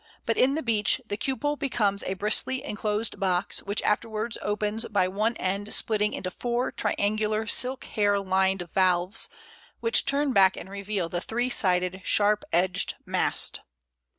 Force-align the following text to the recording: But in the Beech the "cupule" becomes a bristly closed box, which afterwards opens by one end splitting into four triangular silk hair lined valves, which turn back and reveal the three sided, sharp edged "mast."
But 0.25 0.35
in 0.35 0.55
the 0.55 0.63
Beech 0.63 0.99
the 1.05 1.15
"cupule" 1.15 1.55
becomes 1.55 2.01
a 2.01 2.15
bristly 2.15 2.61
closed 2.75 3.19
box, 3.19 3.61
which 3.61 3.83
afterwards 3.83 4.35
opens 4.41 4.85
by 4.87 5.07
one 5.07 5.35
end 5.37 5.71
splitting 5.75 6.13
into 6.13 6.31
four 6.31 6.71
triangular 6.71 7.45
silk 7.45 7.83
hair 7.83 8.19
lined 8.19 8.67
valves, 8.73 9.29
which 9.79 10.05
turn 10.05 10.33
back 10.33 10.57
and 10.57 10.71
reveal 10.71 11.07
the 11.07 11.21
three 11.21 11.51
sided, 11.51 12.01
sharp 12.03 12.43
edged 12.51 12.95
"mast." 13.05 13.61